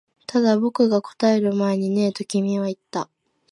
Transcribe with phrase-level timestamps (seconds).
[0.25, 3.07] ただ、僕が答える前にねえと君は言った